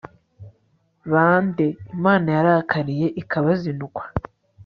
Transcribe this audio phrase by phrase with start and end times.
[1.11, 4.03] ba nde Imana yarakariye ikabazinukwa